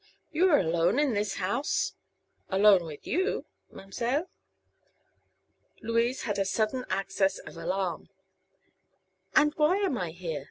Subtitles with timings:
[0.31, 1.93] "You are alone in this house?"
[2.49, 4.29] "Alone with you, ma'm'seile."
[5.83, 8.09] Louise had a sudden access of alarm.
[9.35, 10.39] "And why am I here?"